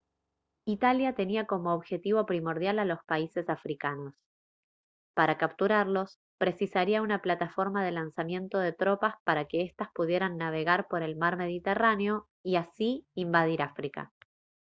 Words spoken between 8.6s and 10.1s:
tropas para que estas